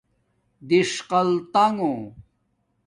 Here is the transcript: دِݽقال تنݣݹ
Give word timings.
دِݽقال 0.67 1.29
تنݣݹ 1.53 1.97